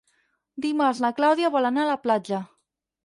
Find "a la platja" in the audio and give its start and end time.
1.85-2.41